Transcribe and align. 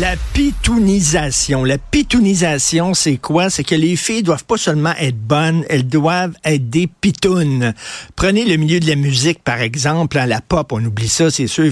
La 0.00 0.14
pitounisation. 0.32 1.64
La 1.64 1.76
pitounisation, 1.76 2.94
c'est 2.94 3.18
quoi? 3.18 3.50
C'est 3.50 3.62
que 3.62 3.74
les 3.74 3.94
filles 3.96 4.22
doivent 4.22 4.46
pas 4.46 4.56
seulement 4.56 4.94
être 4.98 5.18
bonnes, 5.18 5.64
elles 5.68 5.86
doivent 5.86 6.32
être 6.46 6.70
des 6.70 6.86
pitounes. 6.86 7.74
Prenez 8.16 8.46
le 8.46 8.56
milieu 8.56 8.80
de 8.80 8.88
la 8.88 8.96
musique, 8.96 9.40
par 9.44 9.60
exemple, 9.60 10.16
à 10.16 10.26
la 10.26 10.40
pop, 10.40 10.72
on 10.72 10.82
oublie 10.82 11.10
ça, 11.10 11.30
c'est 11.30 11.46
sûr. 11.46 11.70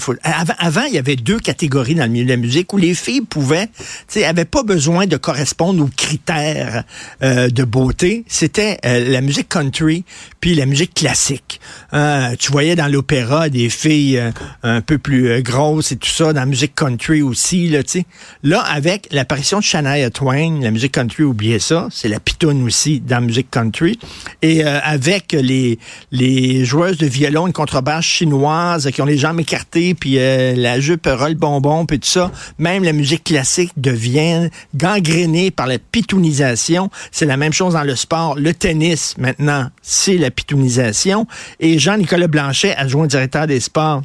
Avant, 0.59 0.85
il 0.85 0.93
y 0.93 0.99
avait 0.99 1.17
deux 1.17 1.39
catégories 1.39 1.95
dans 1.95 2.05
le 2.05 2.11
milieu 2.11 2.27
de 2.27 2.31
la 2.31 2.37
musique 2.37 2.71
où 2.75 2.77
les 2.77 2.95
filles 2.95 3.23
pouvaient, 3.23 3.69
tu 3.69 3.85
sais, 4.09 4.25
avaient 4.27 4.45
pas 4.45 4.65
besoin 4.65 5.07
de 5.07 5.17
correspondre 5.17 5.83
aux 5.83 5.91
critères 5.97 6.85
euh, 7.23 7.49
de 7.49 7.65
beauté. 7.65 8.25
C'était 8.29 8.77
euh, 8.85 9.09
la 9.09 9.23
musique 9.23 9.49
country 9.49 10.05
puis 10.41 10.55
la 10.55 10.67
musique 10.67 10.93
classique. 10.93 11.61
Euh, 11.95 12.35
tu 12.39 12.53
voyais 12.53 12.77
dans 12.77 12.89
l'opéra 12.89 13.49
des 13.49 13.71
filles 13.71 14.19
euh, 14.19 14.31
un 14.63 14.81
peu 14.81 14.99
plus 14.99 15.29
euh, 15.29 15.41
grosses 15.41 15.93
et 15.93 15.97
tout 15.97 16.09
ça, 16.09 16.33
dans 16.35 16.41
la 16.41 16.47
musique 16.47 16.75
country 16.75 17.23
aussi, 17.23 17.69
là, 17.69 17.83
tu 17.83 17.91
sais. 17.91 18.07
Là, 18.43 18.61
avec 18.61 19.09
l'apparition 19.13 19.59
de 19.59 19.65
Shania 19.65 20.11
Twain, 20.11 20.61
la 20.61 20.71
musique 20.71 20.93
country, 20.93 21.25
oubliez 21.25 21.59
ça, 21.59 21.89
c'est 21.91 22.09
la 22.09 22.21
pitoune 22.21 22.63
aussi 22.65 23.01
dans 23.01 23.17
la 23.17 23.27
musique 23.27 23.51
country. 23.51 23.99
Et 24.43 24.65
euh, 24.65 24.79
avec 24.83 25.33
les, 25.33 25.79
les 26.11 26.65
joueuses 26.65 26.99
de 26.99 27.07
violon 27.07 27.47
et 27.47 27.53
contrebasse 27.53 28.05
chinoises 28.05 28.91
qui 28.93 29.03
ont 29.03 29.07
les 29.07 29.19
jambes 29.19 29.41
écartées, 29.41 29.95
puis 29.95 30.19
euh, 30.19 30.55
la 30.57 30.81
jupe 30.81 31.07
roll 31.07 31.35
bonbon, 31.35 31.87
puis 31.87 31.99
tout 31.99 32.09
ça, 32.09 32.31
même 32.59 32.85
la 32.85 32.93
musique 32.93 33.25
classique 33.25 33.73
devient 33.77 34.49
gangrénée 34.75 35.51
par 35.51 35.67
la 35.67 35.79
pitounisation. 35.79 36.91
C'est 37.13 37.27
la 37.27 37.37
même 37.37 37.53
chose 37.53 37.75
dans 37.75 37.85
le 37.85 37.97
sport. 37.97 38.37
Le 38.37 38.55
tennis, 38.55 39.17
maintenant, 39.19 39.69
c'est 39.83 40.17
la 40.17 40.31
pitounisation. 40.31 41.27
Et 41.59 41.79
Jean-Nicolas 41.79 42.29
Blanchet, 42.29 42.75
adjoint 42.77 43.07
directeur 43.07 43.47
des 43.47 43.61
sports, 43.61 44.03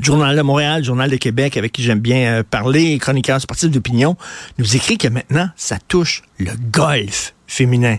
Journal 0.00 0.36
de 0.36 0.42
Montréal, 0.42 0.82
Journal 0.84 1.10
de 1.10 1.16
Québec, 1.16 1.56
avec 1.56 1.72
qui 1.72 1.82
j'aime 1.82 2.00
bien 2.00 2.38
euh, 2.38 2.42
parler, 2.42 2.98
chroniqueur 2.98 3.40
sportif 3.40 3.70
d'opinion, 3.70 4.16
nous 4.58 4.76
écrit 4.76 4.98
que 4.98 5.08
maintenant, 5.08 5.48
ça 5.56 5.76
touche 5.88 6.22
le 6.38 6.52
golf 6.72 7.34
féminin. 7.46 7.96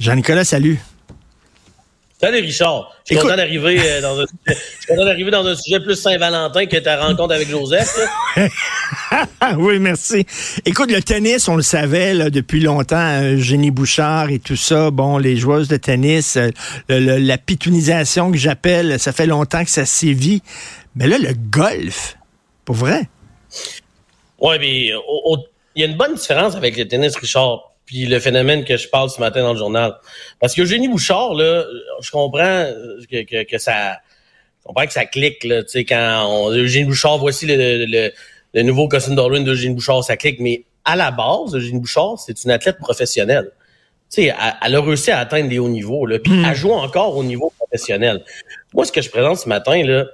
Jean-Nicolas, 0.00 0.44
salut. 0.44 0.80
Salut 2.20 2.40
Richard. 2.40 2.90
Je 3.06 3.14
suis 3.14 3.22
content 3.22 3.36
d'arriver 3.36 3.76
euh, 3.80 4.00
dans 4.00 4.18
un 4.18 5.04
d'arriver 5.04 5.30
dans 5.30 5.44
un 5.46 5.54
sujet 5.54 5.80
plus 5.80 5.94
Saint-Valentin 5.96 6.64
que 6.64 6.78
ta 6.78 6.96
rencontre 7.04 7.34
avec 7.34 7.50
Joseph. 7.50 7.98
oui, 9.58 9.78
merci. 9.78 10.24
Écoute, 10.64 10.90
le 10.90 11.02
tennis, 11.02 11.48
on 11.48 11.56
le 11.56 11.62
savait 11.62 12.14
là, 12.14 12.30
depuis 12.30 12.60
longtemps, 12.60 12.96
euh, 12.96 13.36
Jenny 13.36 13.70
Bouchard 13.70 14.30
et 14.30 14.38
tout 14.38 14.56
ça, 14.56 14.90
bon, 14.90 15.18
les 15.18 15.36
joueuses 15.36 15.68
de 15.68 15.76
tennis, 15.76 16.36
le- 16.88 16.98
le- 16.98 17.18
la 17.18 17.36
pitounisation 17.36 18.30
que 18.30 18.38
j'appelle, 18.38 18.98
ça 18.98 19.12
fait 19.12 19.26
longtemps 19.26 19.64
que 19.64 19.70
ça 19.70 19.84
sévit. 19.84 20.42
Mais 20.96 21.06
là, 21.06 21.18
le 21.18 21.34
golf, 21.34 22.16
pour 22.64 22.76
vrai. 22.76 23.08
Ouais, 24.38 24.58
mais 24.58 24.90
il 25.74 25.80
y 25.80 25.82
a 25.82 25.86
une 25.86 25.96
bonne 25.96 26.14
différence 26.14 26.54
avec 26.54 26.76
le 26.76 26.86
tennis, 26.86 27.16
Richard, 27.16 27.72
puis 27.86 28.06
le 28.06 28.18
phénomène 28.18 28.64
que 28.64 28.76
je 28.76 28.88
parle 28.88 29.10
ce 29.10 29.20
matin 29.20 29.42
dans 29.42 29.52
le 29.52 29.58
journal. 29.58 29.94
Parce 30.40 30.54
que 30.54 30.62
Eugénie 30.62 30.88
Bouchard, 30.88 31.34
là, 31.34 31.64
je 32.00 32.10
comprends 32.10 32.66
que, 33.10 33.22
que, 33.24 33.44
que 33.44 33.58
ça. 33.58 33.98
Je 34.60 34.68
comprends 34.68 34.86
que 34.86 34.92
ça 34.92 35.04
clique, 35.04 35.44
là, 35.44 35.62
tu 35.62 35.70
sais, 35.70 35.84
quand 35.84 36.26
on, 36.26 36.50
Eugénie 36.50 36.86
Bouchard, 36.86 37.18
voici 37.18 37.44
le, 37.44 37.84
le, 37.84 38.12
le 38.54 38.62
nouveau 38.62 38.88
costume 38.88 39.14
d'Orwin 39.14 39.44
d'Eugénie 39.44 39.74
Bouchard, 39.74 40.02
ça 40.02 40.16
clique, 40.16 40.40
mais 40.40 40.64
à 40.84 40.96
la 40.96 41.10
base, 41.10 41.54
Eugénie 41.54 41.80
Bouchard, 41.80 42.18
c'est 42.18 42.44
une 42.44 42.50
athlète 42.50 42.78
professionnelle. 42.78 43.50
Tu 44.10 44.22
sais, 44.22 44.34
elle, 44.62 44.74
a 44.74 44.80
réussi 44.80 45.10
à 45.10 45.18
atteindre 45.18 45.48
des 45.48 45.58
hauts 45.58 45.68
niveaux, 45.68 46.06
là, 46.06 46.18
puis 46.18 46.32
elle 46.46 46.54
joue 46.54 46.72
encore 46.72 47.16
au 47.16 47.24
niveau 47.24 47.52
professionnel. 47.58 48.24
Moi, 48.72 48.84
ce 48.84 48.92
que 48.92 49.02
je 49.02 49.10
présente 49.10 49.38
ce 49.38 49.48
matin, 49.48 49.82
là, 49.84 50.06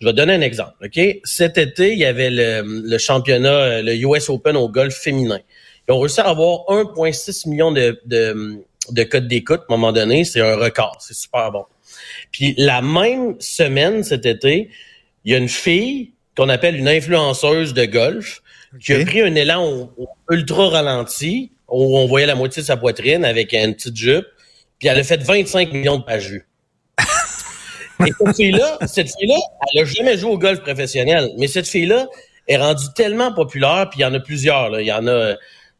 je 0.00 0.06
vais 0.06 0.12
te 0.12 0.16
donner 0.16 0.34
un 0.34 0.40
exemple. 0.40 0.74
OK? 0.84 1.00
Cet 1.24 1.58
été, 1.58 1.92
il 1.92 1.98
y 1.98 2.04
avait 2.04 2.30
le, 2.30 2.62
le 2.84 2.98
championnat, 2.98 3.50
euh, 3.50 3.82
le 3.82 3.94
US 3.96 4.28
Open 4.28 4.56
au 4.56 4.68
golf 4.68 4.94
féminin. 4.94 5.40
Ils 5.88 5.92
ont 5.92 6.00
réussi 6.00 6.20
à 6.20 6.28
avoir 6.28 6.60
1,6 6.68 7.48
million 7.48 7.72
de, 7.72 8.00
de, 8.06 8.58
de 8.90 9.02
codes 9.04 9.26
d'écoute 9.26 9.60
à 9.68 9.72
un 9.72 9.76
moment 9.76 9.92
donné. 9.92 10.24
C'est 10.24 10.40
un 10.40 10.56
record. 10.56 10.96
C'est 11.00 11.14
super 11.14 11.50
bon. 11.50 11.64
Puis 12.30 12.54
la 12.58 12.82
même 12.82 13.36
semaine, 13.40 14.04
cet 14.04 14.26
été, 14.26 14.70
il 15.24 15.32
y 15.32 15.34
a 15.34 15.38
une 15.38 15.48
fille 15.48 16.12
qu'on 16.36 16.48
appelle 16.48 16.76
une 16.76 16.88
influenceuse 16.88 17.74
de 17.74 17.84
golf 17.86 18.42
qui 18.80 18.92
a 18.92 19.04
pris 19.04 19.20
un 19.22 19.34
élan 19.34 19.64
au- 19.66 19.90
au 19.96 20.08
ultra 20.30 20.68
ralenti 20.68 21.50
où 21.68 21.98
on 21.98 22.06
voyait 22.06 22.26
la 22.26 22.34
moitié 22.34 22.62
de 22.62 22.66
sa 22.66 22.76
poitrine 22.76 23.24
avec 23.24 23.52
une 23.52 23.74
petite 23.74 23.96
jupe. 23.96 24.26
Puis 24.78 24.88
elle 24.88 24.98
a 24.98 25.02
fait 25.02 25.22
25 25.22 25.72
millions 25.72 25.96
de 25.98 26.04
pages 26.04 26.28
vues. 26.30 26.46
Et 28.06 28.12
cette 28.18 28.36
fille-là, 28.36 28.78
cette 28.86 29.08
fille-là, 29.08 29.36
elle 29.74 29.82
a 29.82 29.84
jamais 29.84 30.16
joué 30.16 30.30
au 30.30 30.38
golf 30.38 30.60
professionnel, 30.60 31.30
mais 31.38 31.48
cette 31.48 31.66
fille-là 31.68 32.06
est 32.46 32.56
rendue 32.56 32.86
tellement 32.94 33.32
populaire, 33.32 33.88
puis 33.90 34.00
il 34.00 34.02
y 34.02 34.04
en 34.06 34.14
a 34.14 34.20
plusieurs, 34.20 34.70
là. 34.70 34.80
Il 34.80 34.86
y 34.86 34.92
en 34.92 35.06
a, 35.06 35.34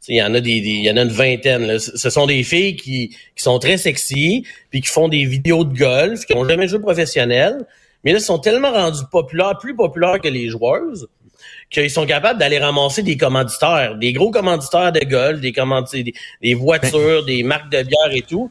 il 0.08 0.16
y 0.16 0.22
en 0.22 0.34
a 0.34 0.40
des, 0.40 0.60
des- 0.60 0.68
il 0.68 0.84
y 0.84 0.90
en 0.90 0.96
a 0.96 1.02
une 1.02 1.08
vingtaine, 1.08 1.66
là. 1.66 1.78
Ce 1.78 2.10
sont 2.10 2.26
des 2.26 2.42
filles 2.42 2.76
qui, 2.76 3.08
qui 3.36 3.42
sont 3.42 3.58
très 3.58 3.76
sexy, 3.78 4.44
puis 4.70 4.80
qui 4.80 4.88
font 4.88 5.08
des 5.08 5.24
vidéos 5.24 5.64
de 5.64 5.76
golf, 5.76 6.24
qui 6.26 6.34
ont 6.34 6.46
jamais 6.48 6.68
joué 6.68 6.80
professionnel, 6.80 7.64
mais 8.04 8.12
là, 8.12 8.20
sont 8.20 8.38
tellement 8.38 8.70
rendues 8.72 9.04
populaires, 9.10 9.56
plus 9.58 9.74
populaires 9.74 10.20
que 10.20 10.28
les 10.28 10.48
joueuses, 10.48 11.08
qu'ils 11.70 11.90
sont 11.90 12.06
capables 12.06 12.38
d'aller 12.38 12.58
ramasser 12.58 13.02
des 13.02 13.16
commanditaires, 13.16 13.96
des 13.96 14.12
gros 14.12 14.30
commanditaires 14.30 14.92
de 14.92 15.00
golf, 15.00 15.40
des 15.40 15.52
commanditaires, 15.52 16.04
des, 16.04 16.14
des 16.42 16.54
voitures, 16.54 17.24
des 17.24 17.42
marques 17.42 17.70
de 17.70 17.82
bière 17.82 18.10
et 18.12 18.22
tout. 18.22 18.50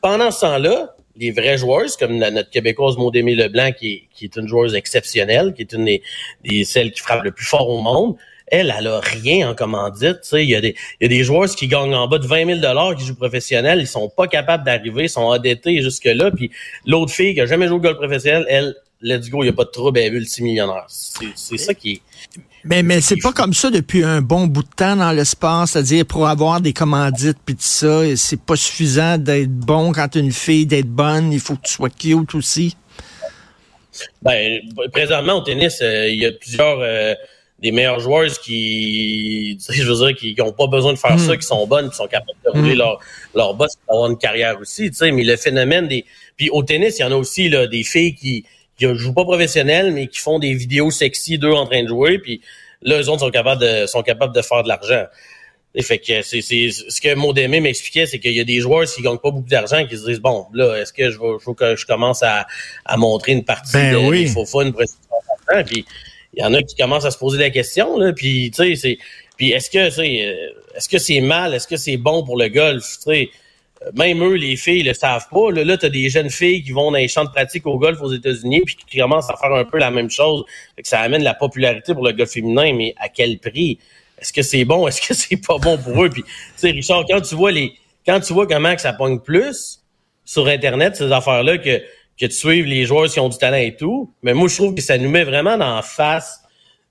Pendant 0.00 0.30
ce 0.30 0.40
temps-là, 0.42 0.94
les 1.18 1.30
vraies 1.30 1.58
joueuses, 1.58 1.96
comme 1.96 2.16
notre 2.18 2.50
Québécoise 2.50 2.96
Maud-Aimée 2.96 3.34
Leblanc, 3.34 3.72
qui 3.72 3.88
est, 3.88 4.02
qui 4.12 4.24
est 4.24 4.36
une 4.36 4.48
joueuse 4.48 4.74
exceptionnelle, 4.74 5.52
qui 5.54 5.62
est 5.62 5.72
une 5.72 5.84
des, 5.84 6.02
des 6.44 6.64
celles 6.64 6.92
qui 6.92 7.00
frappe 7.00 7.24
le 7.24 7.32
plus 7.32 7.44
fort 7.44 7.68
au 7.68 7.80
monde, 7.80 8.16
elle, 8.50 8.74
elle 8.76 8.86
a 8.86 9.00
rien 9.00 9.50
en 9.50 9.54
commandite. 9.54 10.20
Tu 10.22 10.28
sais, 10.28 10.44
il 10.44 10.50
y 10.50 10.54
a 10.54 10.60
des, 10.60 10.74
il 11.00 11.04
y 11.04 11.06
a 11.06 11.08
des 11.08 11.24
joueuses 11.24 11.54
qui 11.54 11.68
gagnent 11.68 11.94
en 11.94 12.08
bas 12.08 12.18
de 12.18 12.26
20 12.26 12.46
000 12.46 12.60
dollars 12.60 12.94
qui 12.96 13.04
jouent 13.04 13.14
professionnel, 13.14 13.80
ils 13.80 13.86
sont 13.86 14.08
pas 14.08 14.26
capables 14.26 14.64
d'arriver, 14.64 15.04
ils 15.04 15.10
sont 15.10 15.22
endettés 15.22 15.82
jusque 15.82 16.06
là. 16.06 16.30
Puis 16.30 16.50
l'autre 16.86 17.12
fille 17.12 17.34
qui 17.34 17.40
a 17.40 17.46
jamais 17.46 17.66
joué 17.66 17.76
au 17.76 17.80
golf 17.80 17.96
professionnel, 17.96 18.44
elle, 18.48 18.74
let's 19.00 19.28
go, 19.30 19.42
il 19.42 19.46
y 19.46 19.50
a 19.50 19.52
pas 19.52 19.64
de 19.64 19.70
trouble, 19.70 19.98
elle 19.98 20.06
est 20.06 20.10
multimillionnaire. 20.10 20.84
C'est 20.88 21.26
c'est 21.34 21.58
ça 21.58 21.74
qui 21.74 21.92
est. 21.92 22.02
Mais, 22.64 22.82
mais 22.82 23.00
c'est 23.00 23.16
pas 23.16 23.32
comme 23.32 23.54
ça 23.54 23.70
depuis 23.70 24.02
un 24.02 24.20
bon 24.20 24.46
bout 24.46 24.62
de 24.62 24.68
temps 24.74 24.96
dans 24.96 25.12
le 25.12 25.24
sport, 25.24 25.66
c'est-à-dire 25.68 26.04
pour 26.04 26.28
avoir 26.28 26.60
des 26.60 26.72
commandites 26.72 27.38
puis 27.44 27.54
tout 27.54 27.62
ça, 27.62 28.02
c'est 28.16 28.40
pas 28.40 28.56
suffisant 28.56 29.16
d'être 29.16 29.50
bon 29.50 29.92
quand 29.92 30.08
t'es 30.08 30.20
une 30.20 30.32
fille, 30.32 30.66
d'être 30.66 30.88
bonne, 30.88 31.32
il 31.32 31.40
faut 31.40 31.54
que 31.54 31.62
tu 31.62 31.72
sois 31.72 31.88
cute 31.88 32.34
aussi. 32.34 32.76
Ben, 34.22 34.60
présentement 34.92 35.34
au 35.34 35.40
tennis, 35.40 35.78
euh, 35.82 36.08
il 36.08 36.20
y 36.20 36.26
a 36.26 36.32
plusieurs 36.32 36.78
euh, 36.80 37.14
des 37.58 37.72
meilleures 37.72 37.98
joueuses 38.00 38.38
qui, 38.38 39.56
tu 39.58 39.64
sais, 39.64 39.82
je 39.82 39.90
veux 39.90 40.06
dire, 40.06 40.16
qui 40.16 40.34
n'ont 40.38 40.52
pas 40.52 40.68
besoin 40.68 40.92
de 40.92 40.98
faire 40.98 41.18
ça, 41.18 41.36
qui 41.36 41.46
sont 41.46 41.66
bonnes, 41.66 41.90
qui 41.90 41.96
sont 41.96 42.06
capables 42.06 42.38
de 42.44 42.50
rouler 42.50 42.74
Mm. 42.74 42.78
leur 42.78 43.00
leur 43.34 43.54
boss 43.54 43.74
pour 43.84 43.96
avoir 43.96 44.10
une 44.10 44.18
carrière 44.18 44.58
aussi, 44.60 44.90
tu 44.90 44.96
sais. 44.96 45.10
Mais 45.10 45.24
le 45.24 45.36
phénomène 45.36 45.88
des, 45.88 46.04
puis 46.36 46.50
au 46.50 46.62
tennis, 46.62 46.98
il 46.98 47.02
y 47.02 47.04
en 47.04 47.10
a 47.12 47.16
aussi 47.16 47.48
là 47.48 47.66
des 47.66 47.82
filles 47.82 48.14
qui 48.14 48.44
qui 48.78 48.86
jouent 48.94 49.12
pas 49.14 49.24
professionnelles, 49.24 49.92
mais 49.92 50.06
qui 50.06 50.20
font 50.20 50.38
des 50.38 50.54
vidéos 50.54 50.92
sexy 50.92 51.36
d'eux 51.36 51.52
en 51.52 51.66
train 51.66 51.82
de 51.82 51.88
jouer, 51.88 52.18
puis 52.20 52.40
là, 52.82 53.00
eux 53.00 53.08
autres 53.08 53.20
sont 53.20 53.30
capables 53.30 53.60
de 53.60 53.86
sont 53.86 54.02
capables 54.02 54.34
de 54.34 54.42
faire 54.42 54.62
de 54.62 54.68
l'argent. 54.68 55.06
Et 55.74 55.82
fait 55.82 55.98
que 55.98 56.22
c'est 56.22 56.40
c'est 56.40 56.70
ce 56.70 57.00
que 57.00 57.14
Maudémé 57.14 57.60
m'expliquait, 57.60 58.06
c'est 58.06 58.20
qu'il 58.20 58.32
y 58.32 58.40
a 58.40 58.44
des 58.44 58.60
joueurs 58.60 58.86
qui 58.86 59.02
gagnent 59.02 59.18
pas 59.18 59.30
beaucoup 59.30 59.48
d'argent 59.48 59.84
qui 59.84 59.98
se 59.98 60.06
disent 60.06 60.20
bon 60.20 60.46
là 60.54 60.76
est-ce 60.76 60.92
que 60.92 61.10
je 61.10 61.18
faut 61.40 61.54
que 61.54 61.76
je 61.76 61.84
commence 61.86 62.22
à, 62.22 62.46
à 62.84 62.96
montrer 62.96 63.32
une 63.32 63.44
partie 63.44 63.72
Ben 63.74 63.92
de 63.92 63.96
oui. 63.98 64.24
des 64.24 64.30
faux 64.30 64.46
fun 64.46 64.70
pour 64.70 64.82
puis 65.66 65.84
il 66.38 66.42
y 66.42 66.46
en 66.46 66.54
a 66.54 66.62
qui 66.62 66.76
commencent 66.76 67.04
à 67.04 67.10
se 67.10 67.18
poser 67.18 67.38
la 67.38 67.50
question 67.50 67.98
là 67.98 68.12
puis 68.12 68.50
tu 68.50 68.62
sais 68.62 68.76
c'est 68.76 68.98
puis 69.36 69.52
est-ce 69.52 69.70
que 69.70 69.78
euh, 69.78 70.50
est-ce 70.74 70.88
que 70.88 70.98
c'est 70.98 71.20
mal 71.20 71.52
est-ce 71.54 71.68
que 71.68 71.76
c'est 71.76 71.96
bon 71.96 72.24
pour 72.24 72.38
le 72.38 72.48
golf 72.48 72.84
tu 72.84 73.10
sais? 73.10 73.30
Euh, 73.84 73.90
même 73.94 74.22
eux 74.22 74.34
les 74.34 74.56
filles 74.56 74.84
le 74.84 74.94
savent 74.94 75.26
pas 75.30 75.50
là, 75.50 75.64
là 75.64 75.76
tu 75.76 75.86
as 75.86 75.90
des 75.90 76.08
jeunes 76.08 76.30
filles 76.30 76.62
qui 76.62 76.72
vont 76.72 76.90
dans 76.90 76.98
les 76.98 77.08
champs 77.08 77.24
de 77.24 77.30
pratique 77.30 77.66
au 77.66 77.78
golf 77.78 78.00
aux 78.00 78.12
États-Unis 78.12 78.62
puis 78.64 78.76
qui 78.76 78.98
commencent 78.98 79.30
à 79.30 79.36
faire 79.36 79.52
un 79.52 79.64
peu 79.64 79.78
la 79.78 79.90
même 79.90 80.10
chose. 80.10 80.44
Fait 80.76 80.82
que 80.82 80.88
ça 80.88 81.00
amène 81.00 81.22
la 81.22 81.34
popularité 81.34 81.92
pour 81.92 82.04
le 82.04 82.12
golf 82.12 82.30
féminin 82.30 82.72
mais 82.72 82.94
à 82.98 83.08
quel 83.08 83.38
prix? 83.38 83.78
Est-ce 84.20 84.32
que 84.32 84.42
c'est 84.42 84.64
bon, 84.64 84.86
est-ce 84.88 85.00
que 85.00 85.14
c'est 85.14 85.36
pas 85.36 85.58
bon 85.58 85.78
pour 85.78 86.04
eux? 86.04 86.10
Puis, 86.10 86.22
tu 86.22 86.30
sais, 86.56 86.70
Richard, 86.70 87.04
quand 87.08 87.20
tu 87.20 87.34
vois 87.34 87.52
les, 87.52 87.72
quand 88.06 88.20
tu 88.20 88.32
vois 88.32 88.46
comment 88.46 88.74
que 88.74 88.80
ça 88.80 88.92
pogne 88.92 89.20
plus 89.20 89.80
sur 90.24 90.46
Internet, 90.46 90.96
ces 90.96 91.10
affaires-là, 91.12 91.58
que, 91.58 91.82
que 92.18 92.26
tu 92.26 92.32
suives 92.32 92.66
les 92.66 92.84
joueurs 92.84 93.08
qui 93.08 93.20
ont 93.20 93.28
du 93.28 93.38
talent 93.38 93.56
et 93.56 93.76
tout, 93.76 94.12
mais 94.22 94.34
moi, 94.34 94.48
je 94.48 94.56
trouve 94.56 94.74
que 94.74 94.82
ça 94.82 94.98
nous 94.98 95.10
met 95.10 95.24
vraiment 95.24 95.54
en 95.54 95.82
face 95.82 96.40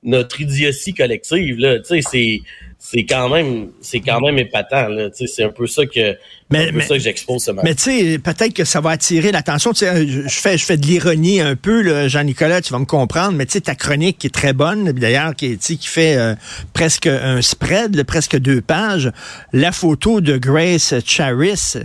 notre 0.03 0.39
idiotie 0.39 0.93
collective, 0.93 1.57
là. 1.57 1.79
Tu 1.79 2.01
sais, 2.01 2.01
c'est, 2.01 2.41
c'est 2.79 3.05
quand 3.05 3.27
même 3.29 3.69
c'est 3.81 3.99
quand 4.01 4.21
même 4.21 4.37
épatant 4.37 4.87
là 4.87 5.09
c'est 5.11 5.43
un 5.43 5.49
peu 5.49 5.65
ça 5.65 5.85
que 5.85 6.15
mais, 6.49 6.71
ça 6.81 6.95
que 6.95 6.99
j'expose 6.99 7.43
ce 7.43 7.51
matin. 7.51 7.67
Mais 7.67 7.75
tu 7.75 7.83
sais 7.83 8.19
peut-être 8.19 8.53
que 8.53 8.65
ça 8.65 8.81
va 8.81 8.91
attirer 8.91 9.31
l'attention 9.31 9.73
tu 9.73 9.79
sais 9.79 10.07
je 10.07 10.29
fais 10.29 10.57
je 10.57 10.65
fais 10.65 10.77
de 10.77 10.85
l'ironie 10.85 11.41
un 11.41 11.55
peu 11.55 12.07
Jean-Nicolas 12.07 12.61
tu 12.61 12.71
vas 12.71 12.79
me 12.79 12.85
comprendre 12.85 13.33
mais 13.33 13.45
tu 13.45 13.53
sais 13.53 13.61
ta 13.61 13.75
chronique 13.75 14.19
qui 14.19 14.27
est 14.27 14.31
très 14.31 14.53
bonne 14.53 14.91
d'ailleurs 14.91 15.35
qui 15.35 15.57
qui 15.57 15.87
fait 15.87 16.17
euh, 16.17 16.35
presque 16.73 17.07
un 17.07 17.41
spread 17.41 18.03
presque 18.03 18.37
deux 18.37 18.61
pages 18.61 19.11
la 19.53 19.71
photo 19.71 20.21
de 20.21 20.37
Grace 20.37 20.93
Charis 21.03 21.79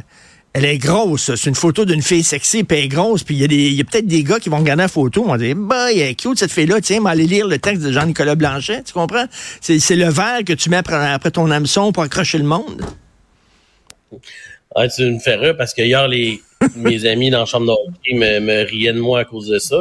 elle 0.55 0.65
est 0.67 0.79
grosse. 0.79 1.35
C'est 1.35 1.49
une 1.49 1.55
photo 1.55 1.85
d'une 1.85 2.03
fille 2.03 2.23
sexy, 2.23 2.63
puis 2.65 2.79
elle 2.79 2.85
est 2.85 2.89
grosse. 2.89 3.23
Puis 3.23 3.37
il 3.37 3.75
y 3.75 3.81
a, 3.81 3.85
peut-être 3.85 4.07
des 4.07 4.23
gars 4.23 4.39
qui 4.39 4.49
vont 4.49 4.59
regarder 4.59 4.83
la 4.83 4.89
photo, 4.89 5.25
vont 5.25 5.37
dire, 5.37 5.57
bah, 5.57 5.93
elle 5.93 6.01
est 6.01 6.15
cute 6.15 6.39
cette 6.39 6.53
fille-là. 6.53 6.81
Tiens, 6.81 7.05
aller 7.07 7.27
lire 7.27 7.47
le 7.47 7.59
texte 7.59 7.83
de 7.83 7.93
Jean-Nicolas 7.93 8.35
Blanchet. 8.35 8.83
Tu 8.83 8.93
comprends? 8.93 9.25
C'est 9.61 9.97
le 9.97 10.11
verre 10.11 10.45
que 10.45 10.53
tu 10.53 10.69
mets 10.69 10.77
après, 10.77 11.31
ton 11.31 11.51
hameçon 11.51 11.93
pour 11.93 12.03
accrocher 12.03 12.39
le 12.39 12.45
monde. 12.45 12.83
Ah, 14.75 14.89
tu 14.89 15.05
me 15.11 15.19
fais 15.19 15.37
rire 15.37 15.57
parce 15.57 15.73
que 15.73 15.83
hier, 15.83 16.07
les, 16.07 16.41
mes 16.77 17.07
amis 17.07 17.31
dans 17.31 17.41
la 17.41 17.47
chambre 17.47 17.67
d'hôtel 17.67 18.19
me, 18.19 18.41
me 18.41 18.65
riaient 18.65 18.93
de 18.93 19.01
moi 19.01 19.21
à 19.21 19.25
cause 19.25 19.49
de 19.49 19.59
ça. 19.59 19.77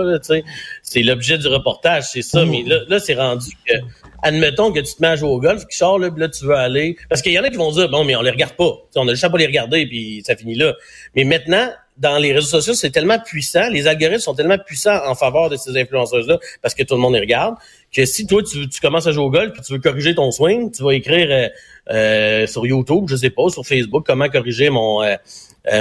C'est 0.91 1.03
l'objet 1.03 1.38
du 1.38 1.47
reportage, 1.47 2.09
c'est 2.11 2.21
ça. 2.21 2.43
Mais 2.43 2.63
là, 2.63 2.79
là 2.89 2.99
c'est 2.99 3.13
rendu 3.13 3.51
que 3.65 3.75
admettons 4.23 4.73
que 4.73 4.81
tu 4.81 4.93
te 4.93 5.01
mets 5.01 5.07
à 5.07 5.15
jouer 5.15 5.29
au 5.29 5.39
golf, 5.39 5.65
qui 5.65 5.77
sort 5.77 5.97
là, 5.97 6.09
là, 6.13 6.27
tu 6.27 6.43
veux 6.43 6.53
aller. 6.53 6.97
Parce 7.07 7.21
qu'il 7.21 7.31
y 7.31 7.39
en 7.39 7.43
a 7.43 7.49
qui 7.49 7.55
vont 7.55 7.71
dire, 7.71 7.88
bon, 7.88 8.03
mais 8.03 8.13
on 8.17 8.21
les 8.21 8.29
regarde 8.29 8.57
pas. 8.57 8.73
on 8.97 9.07
a 9.07 9.11
juste 9.11 9.23
à 9.23 9.29
pas 9.29 9.38
les 9.38 9.45
regarder, 9.45 9.85
puis 9.85 10.21
ça 10.25 10.35
finit 10.35 10.55
là. 10.55 10.75
Mais 11.15 11.23
maintenant, 11.23 11.69
dans 11.95 12.17
les 12.17 12.33
réseaux 12.33 12.59
sociaux, 12.59 12.73
c'est 12.73 12.89
tellement 12.89 13.19
puissant, 13.19 13.69
les 13.69 13.88
algorithmes 13.88 14.19
sont 14.19 14.35
tellement 14.35 14.57
puissants 14.57 14.99
en 15.07 15.15
faveur 15.15 15.49
de 15.49 15.55
ces 15.55 15.79
influenceuses-là, 15.79 16.39
parce 16.61 16.75
que 16.75 16.83
tout 16.83 16.95
le 16.95 16.99
monde 16.99 17.13
les 17.13 17.21
regarde, 17.21 17.55
que 17.95 18.03
si 18.03 18.27
toi, 18.27 18.43
tu, 18.43 18.67
commences 18.81 19.07
à 19.07 19.13
jouer 19.13 19.23
au 19.23 19.29
golf, 19.29 19.53
puis 19.53 19.61
tu 19.61 19.71
veux 19.71 19.79
corriger 19.79 20.13
ton 20.13 20.29
swing, 20.31 20.71
tu 20.71 20.83
vas 20.83 20.93
écrire 20.93 21.27
euh, 21.29 21.47
euh, 21.89 22.47
sur 22.47 22.65
YouTube, 22.65 23.05
je 23.07 23.15
sais 23.15 23.29
pas, 23.29 23.47
sur 23.47 23.65
Facebook, 23.65 24.03
comment 24.05 24.27
corriger 24.27 24.69
mon, 24.69 25.01
euh, 25.03 25.15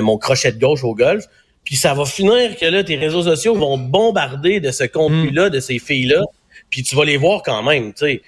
mon 0.03 0.19
crochet 0.19 0.53
de 0.53 0.61
gauche 0.61 0.85
au 0.85 0.95
golf. 0.95 1.25
Puis 1.65 1.77
ça 1.77 1.95
va 1.95 2.05
finir 2.05 2.57
que 2.57 2.67
là, 2.67 2.83
tes 2.83 2.97
réseaux 2.97 3.23
sociaux 3.23 3.55
vont 3.55 3.79
bombarder 3.79 4.61
de 4.61 4.71
ce 4.71 4.85
contenu-là, 4.85 5.51
de 5.51 5.61
ces 5.61 5.79
filles-là, 5.79 6.23
puis 6.69 6.83
tu 6.83 6.97
vas 6.97 7.05
les 7.05 7.17
voir 7.17 7.43
quand 7.43 7.63
même, 7.63 7.93
tu 7.93 8.07
sais. 8.07 8.23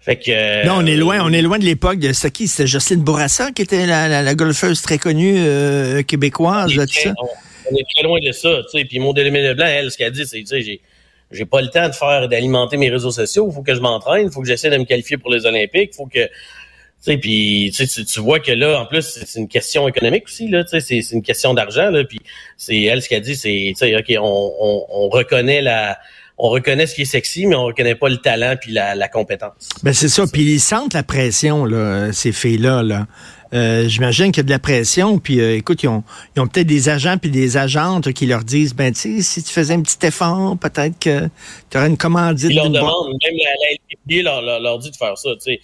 Fait 0.00 0.16
que. 0.16 0.32
Euh, 0.32 0.64
non, 0.64 0.78
on 0.78 0.86
est 0.86 0.96
loin, 0.96 1.20
on 1.22 1.32
est 1.32 1.42
loin 1.42 1.60
de 1.60 1.64
l'époque 1.64 2.00
de 2.00 2.12
ce 2.12 2.26
qui, 2.26 2.48
c'était 2.48 2.66
Jocelyne 2.66 3.04
Bourassa 3.04 3.52
qui 3.52 3.62
était 3.62 3.86
la, 3.86 4.34
golfeuse 4.34 4.82
très 4.82 4.98
connue 4.98 5.36
euh, 5.38 6.02
québécoise, 6.02 6.74
là, 6.74 6.86
ça? 6.88 7.14
On, 7.70 7.76
est 7.76 7.86
très 7.94 8.02
loin 8.02 8.18
de 8.20 8.32
ça, 8.32 8.62
tu 8.70 8.78
sais. 8.78 8.84
Puis 8.84 8.98
Maud 8.98 9.14
Blanc, 9.14 9.66
elle, 9.66 9.92
ce 9.92 9.96
qu'elle 9.96 10.12
dit, 10.12 10.26
c'est, 10.26 10.40
tu 10.40 10.46
sais, 10.46 10.62
j'ai, 10.62 10.80
j'ai 11.30 11.44
pas 11.44 11.62
le 11.62 11.68
temps 11.68 11.88
de 11.88 11.94
faire, 11.94 12.28
d'alimenter 12.28 12.76
mes 12.76 12.90
réseaux 12.90 13.12
sociaux. 13.12 13.46
Il 13.48 13.54
faut 13.54 13.62
que 13.62 13.74
je 13.74 13.80
m'entraîne, 13.80 14.26
il 14.26 14.32
faut 14.32 14.40
que 14.40 14.48
j'essaie 14.48 14.70
de 14.70 14.76
me 14.76 14.84
qualifier 14.84 15.18
pour 15.18 15.30
les 15.30 15.46
Olympiques, 15.46 15.90
il 15.92 15.96
faut 15.96 16.06
que. 16.06 16.28
Sais, 17.02 17.16
puis 17.18 17.72
tu, 17.74 17.86
tu 17.86 18.20
vois 18.20 18.38
que 18.38 18.52
là, 18.52 18.80
en 18.80 18.86
plus, 18.86 19.02
c'est 19.02 19.38
une 19.38 19.48
question 19.48 19.88
économique 19.88 20.24
aussi, 20.26 20.46
là, 20.48 20.62
tu 20.62 20.80
sais, 20.80 21.02
c'est 21.02 21.14
une 21.14 21.22
question 21.22 21.52
d'argent, 21.52 21.90
là, 21.90 22.04
puis 22.04 22.20
c'est 22.56 22.80
elle, 22.80 23.02
ce 23.02 23.08
qu'elle 23.08 23.22
dit, 23.22 23.34
c'est, 23.34 23.72
tu 23.72 23.74
sais, 23.74 23.96
OK, 23.96 24.14
on, 24.20 24.52
on, 24.60 24.86
on 24.88 25.08
reconnaît 25.08 25.62
la 25.62 25.98
on 26.38 26.48
reconnaît 26.48 26.86
ce 26.86 26.94
qui 26.94 27.02
est 27.02 27.06
sexy, 27.06 27.46
mais 27.46 27.54
on 27.54 27.66
reconnaît 27.66 27.94
pas 27.94 28.08
le 28.08 28.16
talent 28.16 28.54
puis 28.60 28.72
la, 28.72 29.08
compétence. 29.08 29.68
Ben 29.82 29.92
c'est 29.92 30.08
ça. 30.08 30.24
Puis 30.26 30.42
ils 30.42 30.60
sentent 30.60 30.94
la 30.94 31.02
pression, 31.02 31.64
là, 31.64 32.12
ces 32.12 32.32
filles-là. 32.32 32.82
Là. 32.82 33.06
Euh, 33.54 33.86
J'imagine 33.86 34.32
qu'il 34.32 34.38
y 34.38 34.40
a 34.40 34.44
de 34.44 34.50
la 34.50 34.58
pression. 34.58 35.18
Puis 35.18 35.40
euh, 35.40 35.56
écoute, 35.56 35.82
ils 35.82 35.88
ont, 35.88 36.02
ils 36.34 36.40
ont 36.40 36.48
peut-être 36.48 36.66
des 36.66 36.88
agents 36.88 37.16
puis 37.18 37.30
des 37.30 37.56
agentes 37.56 38.12
qui 38.12 38.26
leur 38.26 38.42
disent, 38.42 38.74
ben 38.74 38.92
tu 38.92 39.20
sais, 39.20 39.22
si 39.22 39.42
tu 39.42 39.52
faisais 39.52 39.74
un 39.74 39.82
petit 39.82 40.04
effort, 40.04 40.56
peut-être 40.58 40.98
que 40.98 41.28
tu 41.70 41.78
aurais 41.78 41.88
une 41.88 41.98
commandite. 41.98 42.50
Ils 42.50 42.56
leur 42.56 42.70
demandent, 42.70 43.08
même 43.08 43.36
la, 43.36 44.22
la 44.22 44.22
leur, 44.42 44.60
leur 44.60 44.78
dit 44.78 44.90
de 44.90 44.96
faire 44.96 45.16
ça, 45.16 45.30
tu 45.34 45.52
sais. 45.52 45.60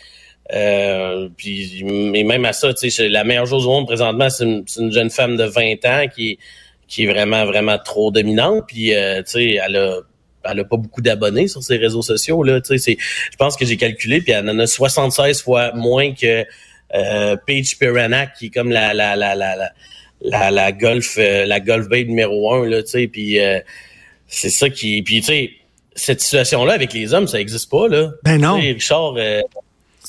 Euh, 0.55 1.29
puis 1.37 1.85
et 2.15 2.25
même 2.25 2.45
à 2.45 2.53
ça, 2.53 2.73
tu 2.73 2.91
sais, 2.91 3.09
la 3.09 3.25
meilleure 3.25 3.47
chose 3.47 3.67
au 3.67 3.71
monde 3.71 3.87
présentement, 3.87 4.31
c'est 4.31 4.45
une, 4.45 4.65
une, 4.79 4.93
jeune 4.93 5.11
femme 5.11 5.37
de 5.37 5.45
20 5.45 5.85
ans 5.85 6.07
qui 6.15 6.39
qui 6.87 7.05
est 7.05 7.07
vraiment 7.07 7.45
vraiment 7.45 7.79
trop 7.79 8.11
dominante. 8.11 8.65
Puis 8.67 8.95
euh, 8.95 9.23
tu 9.23 9.33
sais, 9.33 9.59
elle 9.65 9.77
a 9.77 10.01
elle 10.45 10.61
a 10.61 10.65
pas 10.65 10.77
beaucoup 10.77 11.03
d'abonnés 11.03 11.49
sur 11.49 11.63
ses 11.63 11.77
réseaux 11.77 12.03
sociaux 12.03 12.43
là. 12.43 12.61
Tu 12.61 12.79
sais, 12.79 12.97
je 12.99 13.37
pense 13.37 13.57
que 13.57 13.67
j'ai 13.67 13.77
calculé 13.77 14.21
puis 14.21 14.33
elle 14.33 14.49
en 14.49 14.59
a 14.59 14.67
76 14.67 15.43
fois 15.43 15.73
moins 15.75 16.15
que 16.15 16.47
euh, 16.95 17.37
Paige 17.47 17.79
Piranha 17.79 18.27
qui 18.27 18.47
est 18.47 18.51
comme 18.51 18.71
la 18.71 18.95
la 18.95 19.17
la 19.17 19.35
la 19.35 19.71
la, 20.21 20.51
la, 20.51 20.73
golf 20.73 21.17
euh, 21.19 21.45
la 21.45 21.61
golf 21.61 21.89
babe 21.89 22.09
numéro 22.09 22.55
un 22.55 22.67
là. 22.67 22.83
Tu 22.83 22.89
sais, 22.89 23.07
puis 23.07 23.39
euh, 23.39 23.61
c'est 24.27 24.51
ça 24.51 24.71
qui 24.71 25.03
puis 25.03 25.21
tu 25.21 25.27
sais 25.27 25.51
cette 25.95 26.21
situation 26.21 26.65
là 26.65 26.75
avec 26.75 26.93
les 26.93 27.13
hommes 27.13 27.29
ça 27.29 27.39
existe 27.39 27.71
pas 27.71 27.89
là. 27.89 28.13
Ben 28.23 28.41
non. 28.41 28.55
Richard 28.55 29.17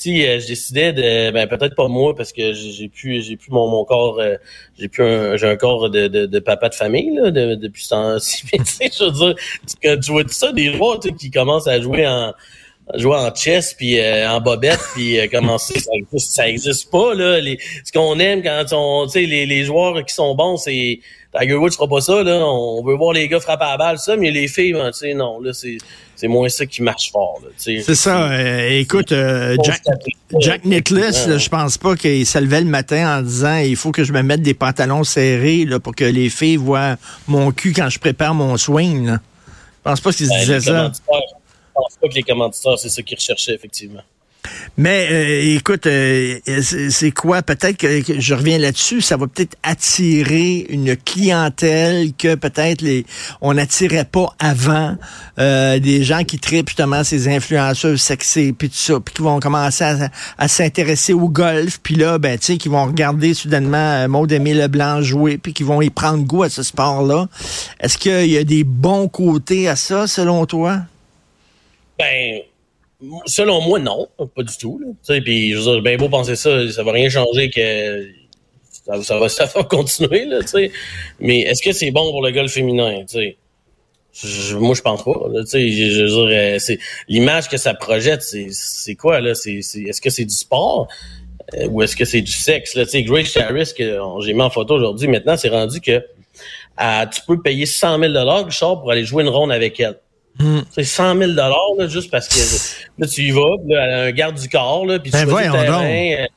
si 0.00 0.26
euh, 0.26 0.40
je 0.40 0.46
décidais 0.46 0.94
de 0.94 1.30
ben 1.30 1.46
peut-être 1.46 1.74
pas 1.74 1.86
moi 1.86 2.16
parce 2.16 2.32
que 2.32 2.54
j'ai 2.54 2.88
plus 2.88 3.22
j'ai 3.22 3.36
plus 3.36 3.50
mon, 3.50 3.68
mon 3.68 3.84
corps 3.84 4.18
euh, 4.18 4.36
j'ai 4.78 4.88
plus 4.88 5.04
un 5.04 5.36
j'ai 5.36 5.46
un 5.46 5.56
corps 5.56 5.90
de, 5.90 6.08
de, 6.08 6.38
papa 6.38 6.70
de 6.70 6.74
famille 6.74 7.14
là 7.14 7.30
de, 7.30 7.54
depuis 7.54 7.84
ce 7.84 7.90
temps-ci. 7.90 8.46
Tu 8.50 8.64
sais 8.64 8.90
je 8.98 9.04
veux 9.04 9.10
dire 9.10 9.34
quand 9.82 10.00
tu 10.00 10.10
vois 10.12 10.24
tout 10.24 10.30
ça 10.30 10.52
des 10.52 10.72
joueurs 10.72 11.00
qui 11.00 11.30
commencent 11.30 11.66
à 11.66 11.80
jouer 11.82 12.06
en 12.06 12.32
jouer 12.94 13.16
en 13.16 13.34
chess 13.34 13.74
puis 13.74 14.00
euh, 14.00 14.30
en 14.30 14.40
bobette 14.40 14.80
puis 14.94 15.18
commencer 15.30 15.78
ça 15.78 15.90
existe 15.94 16.32
ça 16.32 16.48
existe 16.48 16.90
pas 16.90 17.14
là 17.14 17.40
les, 17.40 17.58
ce 17.84 17.92
qu'on 17.92 18.18
aime 18.18 18.42
quand 18.42 18.64
on 18.72 19.06
tu 19.06 19.12
sais 19.12 19.26
les, 19.26 19.46
les 19.46 19.64
joueurs 19.64 20.04
qui 20.04 20.14
sont 20.14 20.34
bons 20.34 20.56
c'est 20.56 21.00
Tiger 21.38 21.54
Woods 21.54 21.72
fera 21.72 21.86
pas 21.86 22.00
ça, 22.00 22.22
là. 22.24 22.44
On 22.44 22.82
veut 22.84 22.96
voir 22.96 23.12
les 23.12 23.28
gars 23.28 23.38
frapper 23.38 23.64
à 23.64 23.70
la 23.72 23.76
balle, 23.76 23.98
ça, 23.98 24.16
mais 24.16 24.32
les 24.32 24.48
filles, 24.48 24.72
ben, 24.72 24.90
tu 24.90 24.98
sais, 24.98 25.14
non, 25.14 25.40
là, 25.40 25.52
c'est, 25.52 25.78
c'est 26.16 26.26
moins 26.26 26.48
ça 26.48 26.66
qui 26.66 26.82
marche 26.82 27.12
fort, 27.12 27.40
C'est 27.56 27.82
ça. 27.94 28.32
Euh, 28.32 28.80
écoute, 28.80 29.12
euh, 29.12 29.56
Jack, 29.62 29.82
Jack 30.40 30.64
Nicklaus, 30.64 31.38
je 31.38 31.48
pense 31.48 31.78
pas 31.78 31.94
qu'il 31.94 32.26
se 32.26 32.38
levait 32.38 32.60
le 32.60 32.66
matin 32.66 33.18
en 33.18 33.22
disant, 33.22 33.58
il 33.58 33.76
faut 33.76 33.92
que 33.92 34.02
je 34.02 34.12
me 34.12 34.22
mette 34.22 34.42
des 34.42 34.54
pantalons 34.54 35.04
serrés, 35.04 35.64
là, 35.64 35.78
pour 35.78 35.94
que 35.94 36.04
les 36.04 36.30
filles 36.30 36.56
voient 36.56 36.96
mon 37.28 37.52
cul 37.52 37.72
quand 37.72 37.88
je 37.88 38.00
prépare 38.00 38.34
mon 38.34 38.56
swing, 38.56 39.06
là. 39.06 39.20
Je 39.82 39.90
pense 39.90 40.00
pas 40.00 40.12
qu'ils 40.12 40.26
se 40.26 40.32
ben, 40.32 40.40
disaient 40.40 40.60
ça. 40.60 40.92
Pas 42.00 42.08
que 42.08 42.14
les 42.14 42.22
commanditaires, 42.22 42.78
c'est 42.78 42.88
ça 42.88 43.02
qu'ils 43.02 43.16
recherchaient, 43.16 43.54
effectivement. 43.54 44.02
Mais 44.76 45.08
euh, 45.10 45.56
écoute, 45.56 45.86
euh, 45.86 46.38
c'est 46.62 47.10
quoi? 47.10 47.42
Peut-être 47.42 47.76
que, 47.76 48.20
je 48.20 48.34
reviens 48.34 48.58
là-dessus, 48.58 49.00
ça 49.00 49.16
va 49.16 49.26
peut-être 49.26 49.56
attirer 49.62 50.66
une 50.70 50.96
clientèle 50.96 52.12
que 52.16 52.34
peut-être 52.34 52.80
les 52.80 53.04
on 53.40 53.54
n'attirait 53.54 54.04
pas 54.04 54.34
avant. 54.38 54.96
Euh, 55.38 55.78
des 55.78 56.02
gens 56.02 56.24
qui 56.24 56.38
tripent 56.38 56.68
justement 56.68 57.04
ces 57.04 57.28
influenceurs 57.28 57.98
sexy 57.98 58.52
puis 58.52 58.68
tout 58.68 58.76
ça, 58.76 59.00
puis 59.00 59.14
qui 59.14 59.22
vont 59.22 59.40
commencer 59.40 59.84
à, 60.38 60.48
s'intéresser 60.48 61.12
au 61.12 61.28
golf, 61.28 61.80
puis 61.82 61.96
là, 61.96 62.18
ben 62.18 62.38
tu 62.38 62.46
sais, 62.46 62.58
qui 62.58 62.68
vont 62.68 62.84
regarder 62.84 63.34
soudainement 63.34 64.08
Maud 64.08 64.30
Aimé 64.32 64.54
Leblanc 64.54 65.02
jouer, 65.02 65.38
puis 65.38 65.52
qui 65.52 65.62
vont 65.62 65.82
y 65.82 65.90
prendre 65.90 66.24
goût 66.24 66.42
à 66.42 66.50
ce 66.50 66.62
sport-là. 66.62 67.28
Est-ce 67.80 67.98
qu'il 67.98 68.30
y 68.30 68.38
a 68.38 68.44
des 68.44 68.64
bons 68.64 69.08
côtés 69.08 69.68
à 69.68 69.76
ça, 69.76 70.06
selon 70.06 70.46
toi? 70.46 70.80
Ben 72.00 72.42
Selon 73.24 73.62
moi, 73.62 73.78
non, 73.78 74.08
pas 74.34 74.42
du 74.42 74.56
tout. 74.58 74.78
Puis, 75.06 75.52
je 75.52 75.56
veux 75.56 75.62
dire, 75.62 75.82
bien 75.82 75.96
beau 75.96 76.10
penser 76.10 76.36
ça, 76.36 76.70
ça 76.70 76.82
va 76.82 76.92
rien 76.92 77.08
changer 77.08 77.48
que 77.48 78.10
ça, 79.02 79.18
va, 79.18 79.28
ça 79.28 79.46
va 79.46 79.64
continuer, 79.64 80.26
là, 80.26 80.40
Mais 81.18 81.40
est-ce 81.40 81.62
que 81.62 81.72
c'est 81.72 81.90
bon 81.90 82.10
pour 82.10 82.22
le 82.22 82.30
golf 82.30 82.52
féminin, 82.52 83.04
Je, 84.12 84.56
moi, 84.56 84.74
je 84.74 84.82
pense 84.82 85.02
pas. 85.02 85.12
Là, 85.32 85.42
je, 85.50 85.58
je 85.58 86.02
veux 86.02 86.30
euh, 86.30 86.76
l'image 87.08 87.48
que 87.48 87.56
ça 87.56 87.72
projette, 87.72 88.22
c'est 88.22 88.94
quoi 88.96 89.20
là? 89.20 89.34
C'est 89.34 89.54
est-ce 89.54 90.00
que 90.00 90.10
c'est 90.10 90.24
du 90.24 90.34
sport 90.34 90.88
euh, 91.54 91.68
ou 91.68 91.82
est-ce 91.82 91.96
que 91.96 92.04
c'est 92.04 92.20
du 92.20 92.32
sexe 92.32 92.74
là? 92.74 92.84
Grace 92.92 93.36
Harris 93.36 93.72
que 93.76 93.98
j'ai 94.24 94.34
mis 94.34 94.42
en 94.42 94.50
photo 94.50 94.74
aujourd'hui, 94.74 95.08
maintenant, 95.08 95.36
c'est 95.38 95.48
rendu 95.48 95.80
que 95.80 96.04
tu 97.12 97.20
peux 97.26 97.40
payer 97.40 97.64
100 97.66 97.98
000 97.98 98.12
dollars, 98.12 98.48
pour 98.58 98.90
aller 98.90 99.04
jouer 99.04 99.22
une 99.22 99.30
ronde 99.30 99.52
avec 99.52 99.80
elle. 99.80 99.96
Hmm. 100.40 100.60
C'est 100.70 100.84
100 100.84 101.18
000 101.18 101.32
là, 101.32 101.86
juste 101.86 102.10
parce 102.10 102.26
que 102.26 102.38
là, 102.98 103.06
tu 103.06 103.22
y 103.24 103.30
vas, 103.30 103.56
là, 103.66 103.84
elle 103.84 103.92
a 103.92 104.02
un 104.04 104.10
garde 104.10 104.38
du 104.38 104.48
corps, 104.48 104.86
là, 104.86 104.98
puis 104.98 105.10
tu 105.10 105.18
ben 105.18 105.26
vas 105.26 105.44
le 105.44 105.52
terrain, 105.52 105.84
elle, 105.84 106.28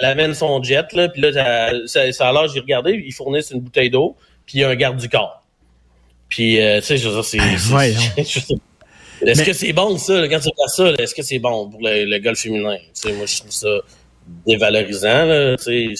elle, 0.00 0.06
amène 0.06 0.34
son 0.34 0.62
jet, 0.62 0.90
là, 0.94 1.10
puis 1.10 1.20
là, 1.20 1.32
ça, 1.86 2.12
ça, 2.12 2.28
a 2.28 2.32
l'air, 2.32 2.48
j'ai 2.48 2.60
regardé, 2.60 3.04
ils 3.06 3.12
fournissent 3.12 3.50
une 3.50 3.60
bouteille 3.60 3.90
d'eau, 3.90 4.16
puis 4.46 4.58
il 4.58 4.60
y 4.62 4.64
a 4.64 4.70
un 4.70 4.74
garde 4.74 4.96
du 4.96 5.08
corps. 5.10 5.42
Puis, 6.30 6.60
euh, 6.60 6.80
tu 6.80 6.86
sais, 6.86 6.96
je 6.96 7.08
veux 7.08 7.14
dire, 7.14 7.24
c'est... 7.24 7.38
Ben, 7.38 7.94
est-ce 9.26 9.42
que 9.42 9.52
c'est 9.52 9.72
bon, 9.74 9.98
ça, 9.98 10.26
quand 10.28 10.40
tu 10.40 10.44
fais 10.44 10.68
ça, 10.68 10.92
est-ce 10.98 11.14
que 11.14 11.22
c'est 11.22 11.38
bon 11.38 11.68
pour 11.68 11.80
le, 11.82 12.04
le 12.04 12.18
golf 12.18 12.38
féminin? 12.38 12.76
Tu 12.78 12.84
sais, 12.94 13.12
moi, 13.12 13.26
je 13.26 13.36
trouve 13.38 13.52
ça 13.52 13.68
dévalorisant, 14.46 15.56
c'est 15.58 15.94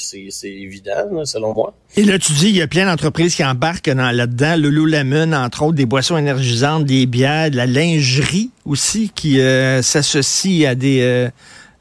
évident, 0.45 1.25
selon 1.25 1.53
moi. 1.55 1.75
Et 1.97 2.05
là, 2.05 2.19
tu 2.19 2.33
dis, 2.33 2.49
il 2.49 2.57
y 2.57 2.63
a 2.63 2.67
plein 2.67 2.87
d'entreprises 2.87 3.35
qui 3.35 3.45
embarquent 3.45 3.89
là-dedans, 3.89 4.57
Lululemon, 4.57 5.33
entre 5.33 5.63
autres, 5.63 5.77
des 5.77 5.87
boissons 5.87 6.17
énergisantes, 6.17 6.85
des 6.85 7.07
bières, 7.07 7.51
de 7.51 7.57
la 7.57 7.67
lingerie 7.67 8.51
aussi, 8.65 9.11
qui 9.15 9.41
euh, 9.41 9.83
s'associe 9.83 10.67
à 10.67 10.75
des, 10.75 11.01
euh, 11.03 11.29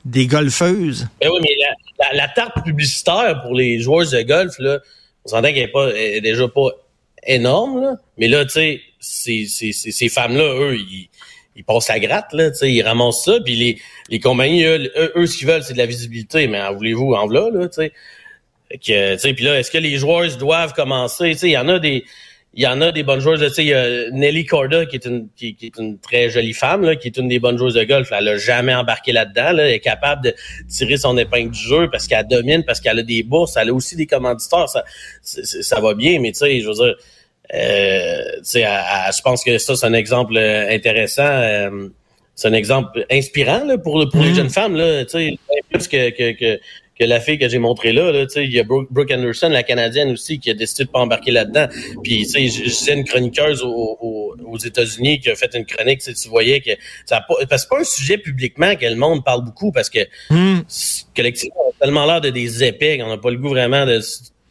des 0.06 0.28
golfeuses. 0.28 1.08
Ben 1.22 1.30
oui, 1.32 1.40
mais 1.42 1.56
la, 2.00 2.18
la, 2.18 2.28
tarte 2.28 2.64
publicitaire 2.64 3.42
pour 3.44 3.54
les 3.54 3.80
joueurs 3.80 4.10
de 4.10 4.22
golf, 4.22 4.54
là, 4.60 4.80
on 5.26 5.30
s'entend 5.30 5.50
qu'elle 5.50 5.58
est, 5.58 5.68
pas, 5.68 5.90
est 5.96 6.22
déjà 6.22 6.48
pas 6.48 6.70
énorme, 7.26 7.82
là, 7.82 7.96
mais 8.18 8.28
là, 8.28 8.46
tu 8.46 8.52
sais, 8.52 8.82
ces, 9.00 9.46
ces, 9.48 9.72
ces 9.72 10.10
femmes-là, 10.10 10.44
eux, 10.44 10.78
ils 10.78 11.10
ils 11.56 11.64
passent 11.64 11.88
la 11.88 12.00
gratte, 12.00 12.34
là, 12.34 12.50
ils 12.64 12.82
ramassent 12.82 13.24
ça, 13.24 13.40
puis 13.44 13.56
les, 13.56 13.82
les 14.10 14.20
compagnies, 14.20 14.64
eux, 14.64 14.92
eux, 15.16 15.26
ce 15.26 15.38
qu'ils 15.38 15.48
veulent, 15.48 15.64
c'est 15.64 15.74
de 15.74 15.78
la 15.78 15.86
visibilité, 15.86 16.48
mais 16.48 16.62
en 16.62 16.74
voulez-vous, 16.74 17.14
en 17.14 17.28
voilà, 17.28 17.50
là, 17.52 17.68
tu 17.70 17.76
sais. 17.76 17.92
Puis 19.34 19.46
là, 19.46 19.60
est-ce 19.60 19.72
que 19.72 19.78
les 19.78 19.98
joueurs 19.98 20.36
doivent 20.38 20.74
commencer, 20.74 21.38
il 21.44 21.50
y 21.50 21.58
en 21.58 21.70
a 21.70 21.80
des, 21.80 22.04
il 22.56 22.64
y 22.64 22.68
en 22.68 22.82
a 22.82 22.92
des 22.92 23.04
bonnes 23.04 23.20
joueuses, 23.20 23.42
tu 23.42 23.54
sais, 23.54 23.64
il 23.64 23.70
y 23.70 23.74
a 23.74 24.10
Nelly 24.12 24.46
Corda, 24.46 24.86
qui 24.86 24.96
est 24.96 25.06
une, 25.06 25.28
qui, 25.36 25.56
est 25.62 25.78
une 25.78 26.00
très 26.00 26.30
jolie 26.30 26.54
femme, 26.54 26.84
là, 26.84 26.96
qui 26.96 27.08
est 27.08 27.18
une 27.18 27.30
des 27.30 27.40
bonnes 27.40 27.58
joueuses 27.58 27.74
de 27.74 27.84
golf, 27.84 28.12
elle 28.12 28.28
a 28.28 28.38
jamais 28.38 28.74
embarqué 28.74 29.14
là-dedans, 29.14 29.52
là, 29.54 29.68
elle 29.68 29.74
est 29.74 29.80
capable 29.80 30.24
de 30.24 30.36
tirer 30.68 30.98
son 30.98 31.18
épingle 31.18 31.52
du 31.52 31.60
jeu 31.60 31.90
parce 31.90 32.08
qu'elle 32.08 32.28
domine, 32.28 32.64
parce 32.66 32.82
qu'elle 32.82 33.00
a 33.00 33.04
des 33.04 33.24
bourses, 33.24 33.56
elle 33.56 33.70
a 33.70 33.74
aussi 33.74 33.96
des 33.96 34.08
commanditeurs, 34.08 34.70
ça, 34.70 34.84
ça 35.22 35.80
va 35.80 35.94
bien, 35.94 36.20
mais 36.20 36.32
tu 36.32 36.40
sais, 36.40 36.60
je 36.60 36.68
veux 36.68 36.74
dire, 36.74 36.96
euh, 37.54 38.22
je 38.44 39.22
pense 39.22 39.44
que 39.44 39.58
ça, 39.58 39.76
c'est 39.76 39.86
un 39.86 39.94
exemple 39.94 40.38
euh, 40.38 40.70
intéressant. 40.70 41.24
Euh, 41.24 41.90
c'est 42.36 42.48
un 42.50 42.54
exemple 42.54 43.06
inspirant 43.10 43.64
là, 43.64 43.78
pour, 43.78 44.10
pour 44.10 44.22
les 44.22 44.32
mm. 44.32 44.36
jeunes 44.36 44.50
femmes. 44.50 44.76
Là, 44.76 45.06
plus 45.70 45.88
que, 45.88 46.10
que, 46.10 46.32
que, 46.38 46.60
que 47.00 47.06
la 47.06 47.20
fille 47.20 47.38
que 47.38 47.48
j'ai 47.48 47.60
montrée 47.60 47.94
là. 47.94 48.12
là 48.12 48.26
il 48.36 48.52
y 48.52 48.60
a 48.60 48.64
Brooke, 48.64 49.12
Anderson, 49.12 49.50
la 49.50 49.64
Canadienne 49.64 50.12
aussi, 50.12 50.40
qui 50.40 50.50
a 50.50 50.54
décidé 50.54 50.86
de 50.86 50.90
pas 50.90 51.00
embarquer 51.00 51.32
là-dedans. 51.32 51.68
Puis, 52.04 52.24
tu 52.24 52.26
sais, 52.26 52.48
je 52.48 52.70
sais 52.70 52.94
une 52.94 53.06
chroniqueuse 53.06 53.64
aux, 53.64 53.98
aux, 54.02 54.58
États-Unis 54.58 55.20
qui 55.20 55.30
a 55.30 55.36
fait 55.36 55.54
une 55.54 55.66
chronique, 55.66 56.02
tu 56.02 56.30
voyais 56.30 56.62
que 56.62 56.72
ça 57.06 57.22
pas, 57.22 57.36
parce 57.50 57.66
que 57.66 57.70
c'est 57.70 57.70
pas 57.70 57.80
un 57.82 57.84
sujet 57.84 58.18
publiquement 58.18 58.76
que 58.76 58.86
le 58.86 58.96
monde 58.96 59.24
parle 59.24 59.44
beaucoup 59.44 59.72
parce 59.72 59.90
que 59.90 60.00
mm. 60.30 60.62
collectivement, 61.16 61.56
on 61.68 61.70
a 61.70 61.86
tellement 61.86 62.06
l'air 62.06 62.22
de 62.22 62.30
des 62.30 62.64
épais 62.64 62.98
qu'on 62.98 63.10
n'a 63.10 63.18
pas 63.18 63.32
le 63.32 63.38
goût 63.38 63.50
vraiment 63.50 63.86
de 63.86 64.00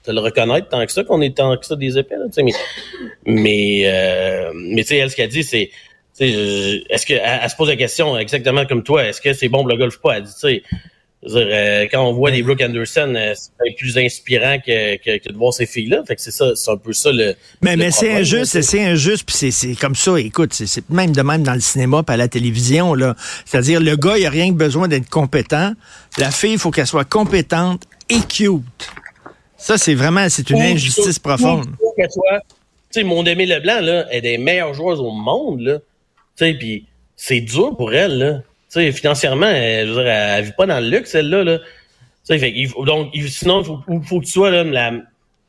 de 0.06 0.12
le 0.12 0.20
reconnaître 0.20 0.68
tant 0.68 0.84
que 0.84 0.92
ça 0.92 1.04
qu'on 1.04 1.20
est 1.20 1.36
tant 1.36 1.56
que 1.56 1.64
ça 1.64 1.76
des 1.76 1.98
épées. 1.98 2.16
Là, 2.16 2.26
mais 2.36 2.52
mais, 3.26 3.82
euh, 3.86 4.52
mais 4.54 4.82
tu 4.82 4.88
sais, 4.88 4.96
elle, 4.98 5.10
ce 5.10 5.16
qu'elle 5.16 5.30
dit, 5.30 5.44
c'est 5.44 5.70
est-ce 6.20 7.06
que 7.06 7.14
elle, 7.14 7.50
se 7.50 7.56
pose 7.56 7.68
la 7.68 7.76
question 7.76 8.16
exactement 8.16 8.66
comme 8.66 8.82
toi, 8.82 9.04
est-ce 9.04 9.20
que 9.20 9.32
c'est 9.32 9.48
bon 9.48 9.58
pour 9.58 9.68
le 9.68 9.76
golf 9.76 9.96
ou 9.96 10.00
pas? 10.00 10.18
Elle 10.18 10.24
dit, 10.24 10.32
tu 10.32 10.48
sais, 10.48 10.62
euh, 11.26 11.86
quand 11.90 12.02
on 12.06 12.12
voit 12.12 12.30
des 12.30 12.42
Brooke 12.42 12.60
Anderson, 12.60 13.14
euh, 13.16 13.32
c'est 13.34 13.76
plus 13.76 13.96
inspirant 13.96 14.58
que, 14.58 14.96
que, 14.96 15.32
de 15.32 15.36
voir 15.36 15.54
ces 15.54 15.66
filles-là. 15.66 16.02
Fait 16.06 16.16
que 16.16 16.20
c'est 16.20 16.30
ça, 16.30 16.54
c'est 16.54 16.70
un 16.70 16.76
peu 16.76 16.92
ça 16.92 17.10
le. 17.12 17.34
Mais, 17.62 17.76
mais 17.76 17.90
c'est 17.90 18.12
injuste, 18.12 18.60
c'est 18.60 18.84
injuste, 18.84 19.24
puis 19.26 19.50
c'est 19.52 19.74
comme 19.74 19.94
ça. 19.94 20.20
Écoute, 20.20 20.52
c'est 20.52 20.88
même 20.90 21.12
de 21.12 21.22
même 21.22 21.42
dans 21.42 21.54
le 21.54 21.60
cinéma, 21.60 22.02
pas 22.02 22.14
à 22.14 22.16
la 22.16 22.28
télévision 22.28 22.94
là. 22.94 23.16
C'est-à-dire 23.46 23.80
le 23.80 23.96
gars, 23.96 24.18
il 24.18 24.26
a 24.26 24.30
rien 24.30 24.50
que 24.50 24.56
besoin 24.56 24.86
d'être 24.86 25.08
compétent. 25.08 25.72
La 26.18 26.30
fille, 26.30 26.52
il 26.52 26.58
faut 26.58 26.70
qu'elle 26.70 26.86
soit 26.86 27.08
compétente 27.08 27.82
et 28.10 28.20
cute. 28.20 28.62
Ça, 29.64 29.78
c'est 29.78 29.94
vraiment, 29.94 30.28
c'est 30.28 30.50
une 30.50 30.60
injustice 30.60 31.18
profonde. 31.18 31.64
Tu 31.96 32.04
sais, 32.90 33.02
Mon-Aimé 33.02 33.46
Leblanc, 33.46 33.80
là, 33.80 34.04
est 34.12 34.20
des 34.20 34.36
meilleures 34.36 34.74
joueuses 34.74 35.00
au 35.00 35.10
monde, 35.10 35.60
là. 35.60 35.78
Tu 35.78 36.44
sais, 36.44 36.52
puis 36.52 36.84
c'est 37.16 37.40
dur 37.40 37.74
pour 37.74 37.94
elle, 37.94 38.18
là. 38.18 38.32
Tu 38.34 38.42
sais, 38.68 38.92
financièrement, 38.92 39.48
elle, 39.48 39.88
je 39.88 39.92
veux 39.94 40.02
dire, 40.02 40.12
elle, 40.12 40.44
vit 40.44 40.52
pas 40.52 40.66
dans 40.66 40.80
le 40.80 40.90
luxe, 40.90 41.12
celle-là, 41.12 41.44
là. 41.44 41.60
Tu 42.28 42.38
sais, 42.38 42.66
donc, 42.84 43.14
sinon, 43.26 43.62
il 43.62 43.64
faut, 43.64 44.02
faut, 44.02 44.20
que 44.20 44.26
tu 44.26 44.32
sois, 44.32 44.50
là, 44.50 44.64
la 44.64 44.92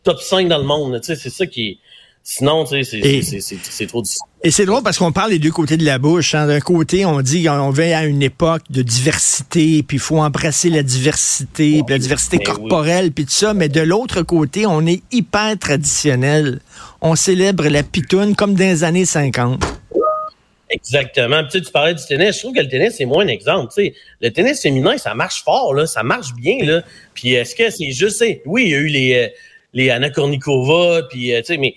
top 0.03 0.21
5 0.21 0.47
dans 0.47 0.59
le 0.59 0.63
monde, 0.63 0.97
tu 1.01 1.07
sais, 1.07 1.17
c'est 1.17 1.29
ça 1.29 1.45
qui 1.45 1.67
est, 1.71 1.77
Sinon, 2.27 2.65
tu 2.65 2.83
sais, 2.83 3.21
c'est 3.21 3.85
trop 3.85 4.01
difficile. 4.01 4.25
Et 4.43 4.49
c'est 4.49 4.65
drôle 4.65 4.81
parce 4.81 4.97
qu'on 4.97 5.11
parle 5.11 5.29
des 5.29 5.37
deux 5.37 5.51
côtés 5.51 5.77
de 5.77 5.85
la 5.85 5.99
bouche. 5.99 6.33
Hein. 6.33 6.47
D'un 6.47 6.59
côté, 6.59 7.05
on 7.05 7.21
dit 7.21 7.43
qu'on 7.43 7.69
veut 7.69 7.93
à 7.93 8.05
une 8.05 8.23
époque 8.23 8.63
de 8.71 8.81
diversité, 8.81 9.83
puis 9.83 9.97
il 9.97 9.99
faut 9.99 10.17
embrasser 10.17 10.71
la 10.71 10.81
diversité, 10.81 11.83
puis 11.85 11.93
la 11.93 11.99
diversité 11.99 12.39
corporelle, 12.39 13.11
puis 13.11 13.25
tout 13.25 13.31
ça. 13.31 13.53
Mais 13.53 13.69
de 13.69 13.81
l'autre 13.81 14.23
côté, 14.23 14.65
on 14.65 14.87
est 14.87 15.03
hyper 15.11 15.55
traditionnel. 15.59 16.61
On 16.99 17.15
célèbre 17.15 17.67
la 17.67 17.83
pitoune 17.83 18.35
comme 18.35 18.55
dans 18.55 18.63
les 18.63 18.83
années 18.83 19.05
50. 19.05 19.63
Exactement. 20.71 21.43
tu 21.47 21.61
parlais 21.71 21.93
du 21.93 22.03
tennis. 22.07 22.37
Je 22.37 22.39
trouve 22.39 22.55
que 22.55 22.61
le 22.61 22.67
tennis, 22.67 22.95
c'est 22.97 23.05
moins 23.05 23.23
un 23.23 23.27
exemple. 23.27 23.71
sais, 23.71 23.93
Le 24.19 24.31
tennis 24.31 24.59
féminin, 24.59 24.97
ça 24.97 25.13
marche 25.13 25.43
fort, 25.43 25.75
là. 25.75 25.85
ça 25.85 26.01
marche 26.01 26.33
bien. 26.33 26.57
Là. 26.63 26.81
Puis 27.13 27.33
est-ce 27.33 27.53
que 27.53 27.69
c'est 27.69 27.91
juste... 27.91 28.25
Oui, 28.47 28.63
il 28.63 28.71
y 28.71 28.73
a 28.73 28.79
eu 28.79 28.87
les, 28.87 29.13
euh, 29.13 29.27
les 29.73 29.91
Anna 29.91 30.09
Kournikova, 30.09 31.03
puis, 31.03 31.35
euh, 31.35 31.41
tu 31.41 31.53
sais, 31.53 31.57
mais 31.57 31.75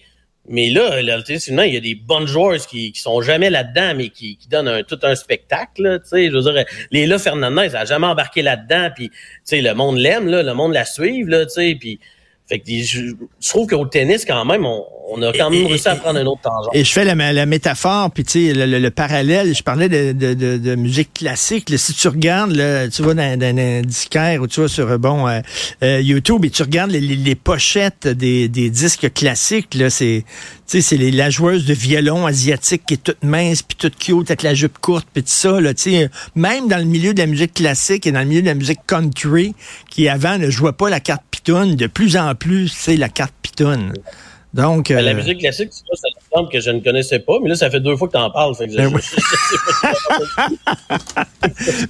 mais 0.49 0.71
là, 0.71 1.03
là 1.03 1.19
il 1.67 1.75
y 1.75 1.77
a 1.77 1.81
des 1.81 1.95
bonnes 1.95 2.27
joueurs 2.27 2.57
qui, 2.67 2.93
qui 2.93 3.01
sont 3.01 3.21
jamais 3.21 3.51
là-dedans, 3.51 3.95
mais 3.97 4.09
qui, 4.09 4.37
qui 4.37 4.49
donnent 4.49 4.69
un, 4.69 4.83
tout 4.83 4.99
un 5.03 5.15
spectacle. 5.15 6.01
Sais, 6.05 6.31
je 6.31 6.37
veux 6.37 6.53
dire, 6.53 6.65
Léla 6.91 7.19
Fernandez, 7.19 7.69
elle 7.71 7.77
a 7.77 7.85
jamais 7.85 8.07
embarqué 8.07 8.43
là-dedans, 8.43 8.91
puis 8.95 9.11
le 9.53 9.73
monde 9.73 9.99
l'aime, 9.99 10.29
là, 10.29 10.43
le 10.43 10.55
monde 10.55 10.73
la 10.73 10.85
suive, 10.85 11.29
là, 11.29 11.45
puis 11.79 12.01
fait 12.49 12.61
que 12.61 12.65
je, 12.67 13.13
trouve 13.47 13.67
qu'au 13.67 13.85
tennis, 13.85 14.25
quand 14.25 14.45
même, 14.47 14.65
on, 14.65 15.21
a 15.21 15.33
quand 15.33 15.51
même 15.51 15.67
réussi 15.67 15.87
à 15.87 15.97
prendre 15.97 16.19
un 16.19 16.25
autre 16.25 16.41
tangent. 16.41 16.69
Et 16.73 16.83
je 16.83 16.91
fais 16.91 17.05
la, 17.05 17.15
la 17.15 17.47
métaphore, 17.47 18.11
puis 18.11 18.25
tu 18.25 18.49
sais, 18.49 18.55
le, 18.55 18.79
le, 18.79 18.91
parallèle, 18.91 19.55
je 19.55 19.63
parlais 19.63 19.91
de, 19.91 20.13
de, 20.13 20.33
de, 20.33 20.57
de 20.57 20.75
musique 20.75 21.13
classique. 21.13 21.69
Là, 21.69 21.77
si 21.77 21.93
tu 21.93 22.09
regardes, 22.09 22.53
là, 22.53 22.89
tu 22.89 23.03
vas 23.03 23.13
dans, 23.13 23.39
dans, 23.39 23.59
un 23.59 23.83
disquaire 23.83 24.41
ou 24.41 24.47
tu 24.47 24.63
vas 24.63 24.69
sur 24.69 24.99
bon 24.99 25.29
euh, 25.29 25.41
euh, 25.83 26.01
YouTube 26.01 26.45
et 26.47 26.51
tu 26.51 26.63
regardes 26.63 26.91
les, 26.91 27.01
les, 27.01 27.35
pochettes 27.35 28.09
des, 28.09 28.49
des, 28.49 28.71
disques 28.71 29.13
classiques, 29.13 29.75
là, 29.75 29.91
c'est 29.91 30.25
sais, 30.69 30.81
c'est 30.81 30.97
la 30.97 31.31
joueuse 31.31 31.65
de 31.65 31.75
violon 31.75 32.27
asiatique 32.27 32.83
qui 32.87 32.95
est 32.95 33.03
toute 33.03 33.23
mince, 33.23 33.63
puis 33.63 33.77
toute 33.77 33.97
cute, 33.97 34.31
avec 34.31 34.43
la 34.43 34.55
jupe 34.55 34.79
courte, 34.79 35.07
puis 35.13 35.23
tout 35.23 35.31
ça. 35.31 35.61
Là, 35.61 35.73
même 36.35 36.69
dans 36.69 36.79
le 36.79 36.85
milieu 36.85 37.15
de 37.15 37.21
la 37.21 37.27
musique 37.27 37.55
classique 37.55 38.07
et 38.07 38.13
dans 38.13 38.21
le 38.21 38.27
milieu 38.27 38.43
de 38.43 38.47
la 38.47 38.55
musique 38.55 38.81
country, 38.87 39.55
qui 39.91 40.09
avant 40.09 40.39
ne 40.39 40.51
jouait 40.51 40.73
pas 40.73 40.91
la 40.91 41.01
carte 41.01 41.23
pitonne, 41.31 41.75
de 41.77 41.87
plus 41.87 42.17
en 42.17 42.35
plus, 42.35 42.69
c'est 42.69 42.97
la 42.97 43.09
carte 43.09 43.35
pitonne. 43.43 43.95
Donc, 44.55 44.89
La 44.89 45.01
euh, 45.01 45.15
musique 45.15 45.41
classique, 45.41 45.69
c'est 45.73 45.83
un 45.83 46.21
exemple 46.27 46.53
que 46.53 46.61
je 46.61 46.71
ne 46.71 46.81
connaissais 46.81 47.19
pas, 47.19 47.35
mais 47.43 47.51
là, 47.51 47.55
ça 47.55 47.71
fait 47.71 47.81
deux 47.81 47.97
fois 47.97 48.09
que 48.09 48.13
tu 48.13 48.19
en 48.19 48.31
parles. 48.31 48.55
Fait 48.55 48.67
que 48.67 48.77
ben 48.77 48.91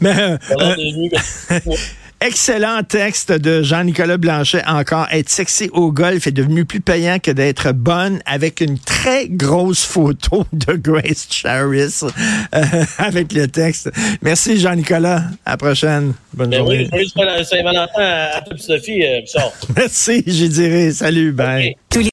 mais, 1.61 1.75
Excellent 2.20 2.82
texte 2.82 3.30
de 3.30 3.62
Jean-Nicolas 3.62 4.16
Blanchet. 4.16 4.64
Encore, 4.66 5.06
être 5.12 5.28
sexy 5.28 5.70
au 5.72 5.92
golf 5.92 6.26
est 6.26 6.32
devenu 6.32 6.64
plus 6.64 6.80
payant 6.80 7.20
que 7.20 7.30
d'être 7.30 7.70
bonne 7.70 8.20
avec 8.26 8.60
une 8.60 8.76
très 8.76 9.28
grosse 9.28 9.84
photo 9.84 10.44
de 10.52 10.72
Grace 10.72 11.28
Charis 11.30 12.00
euh, 12.54 12.62
avec 12.98 13.32
le 13.32 13.46
texte. 13.46 13.90
Merci 14.20 14.58
Jean-Nicolas. 14.58 15.22
À 15.46 15.52
la 15.52 15.56
prochaine. 15.58 16.14
Bonne 16.34 16.50
ben 16.50 16.58
journée. 16.58 16.88
Oui, 16.92 17.08
Saint-Valentin 17.14 18.02
à, 18.02 18.38
à 18.38 18.44
Sophie. 18.58 19.04
Euh, 19.04 19.20
Merci, 19.76 20.25
j'y 20.26 20.48
dirai. 20.48 20.90
Salut, 20.90 21.30
bye. 21.30 21.76